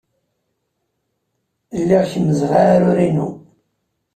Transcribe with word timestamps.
Lliɣ 1.81 2.03
kemmzeɣ 2.11 2.51
aɛrur-inu. 2.61 3.29